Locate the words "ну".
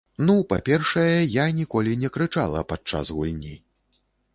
0.27-0.35